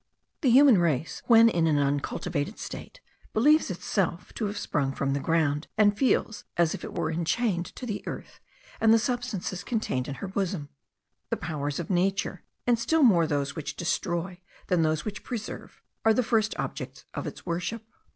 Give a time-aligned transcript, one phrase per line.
[0.41, 3.01] The human race, when in an uncultivated state,
[3.33, 7.67] believes itself to have sprung from the ground; and feels as if it were enchained
[7.75, 8.39] to the earth,
[8.79, 10.69] and the substances contained in her bosom.
[11.29, 16.15] The powers of nature, and still more those which destroy than those which preserve, are
[16.15, 17.83] the first objects of its worship.